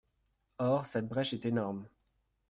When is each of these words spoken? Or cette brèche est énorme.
Or 0.59 0.83
cette 0.87 1.07
brèche 1.07 1.35
est 1.35 1.45
énorme. 1.45 1.85